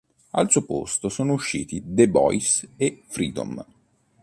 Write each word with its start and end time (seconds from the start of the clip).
Al 0.31 0.49
suo 0.49 0.63
posto 0.65 1.09
sono 1.09 1.33
usciti 1.33 1.83
"The 1.85 2.09
Boys" 2.09 2.67
e 2.75 3.03
"Freedom". 3.05 3.63